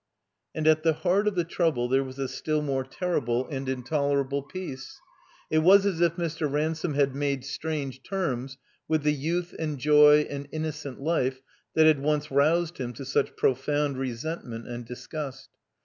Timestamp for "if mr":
6.01-6.51